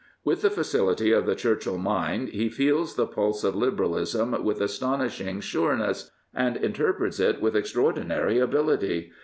[0.25, 5.41] With the facility of the Churchill mind he feels the pulse of Liberalism with astonishing
[5.41, 9.11] sure ness, and interprets it with extraordinary ability.